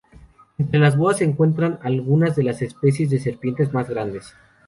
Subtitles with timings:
[0.57, 4.33] Entre las boas se encuentran algunas de las especies de serpientes más grandes.